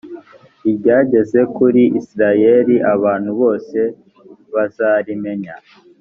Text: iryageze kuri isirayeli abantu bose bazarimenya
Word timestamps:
iryageze 0.69 1.39
kuri 1.55 1.81
isirayeli 1.99 2.75
abantu 2.93 3.29
bose 3.41 3.79
bazarimenya 4.53 5.53